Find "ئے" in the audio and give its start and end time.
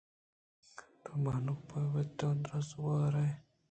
3.27-3.33